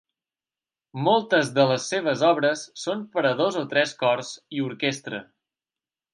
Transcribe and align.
Moltes 1.07 1.51
de 1.57 1.65
les 1.71 1.85
seves 1.93 2.23
obres 2.29 2.65
són 2.85 3.05
per 3.13 3.25
a 3.33 3.35
dos 3.43 3.61
o 3.63 3.63
tres 3.75 3.95
cors 4.01 4.33
i 4.61 4.65
orquestra. 4.71 5.23